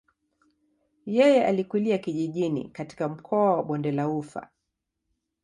Yeye 1.05 1.45
alikulia 1.47 1.97
kijijini 1.97 2.69
katika 2.69 3.09
mkoa 3.09 3.55
wa 3.55 3.63
bonde 3.63 3.91
la 3.91 4.09
ufa. 4.09 4.49